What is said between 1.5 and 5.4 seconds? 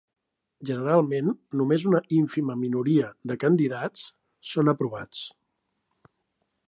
només una ínfima minoria de candidats són aprovats.